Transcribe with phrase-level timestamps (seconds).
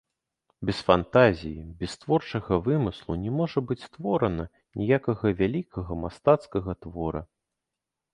[0.67, 4.47] Без фантазіі, без творчага вымыслу не можа быць створана
[4.81, 7.21] ніякага вялікага мастацкага твора.